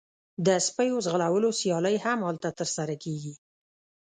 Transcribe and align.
د 0.45 0.47
سپیو 0.67 1.03
ځغلولو 1.05 1.49
سیالۍ 1.59 1.95
هم 2.05 2.19
هلته 2.27 2.49
ترسره 2.59 2.95
کیږي 3.03 3.33